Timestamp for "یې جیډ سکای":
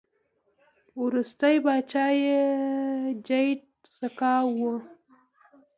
2.23-4.45